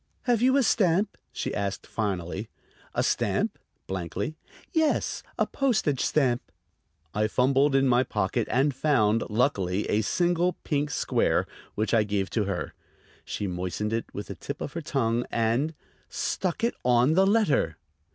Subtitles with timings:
[0.23, 2.49] "Have you a stamp?" she asked finally.
[2.95, 4.35] "A stamp?" blankly.
[4.73, 6.41] "Yes; a postage stamp."
[7.13, 11.45] I fumbled in my pocket and found, luckily, a single pink square,
[11.75, 12.73] which I gave to her.
[13.25, 15.75] She moistened it with the tip of her tongue and...
[16.09, 17.77] stuck it on the letter!